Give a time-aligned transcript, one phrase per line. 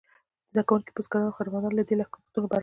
[0.51, 2.59] زده کوونکي، بزګران او هنرمندان له دې لګښتونو برخه اخلي.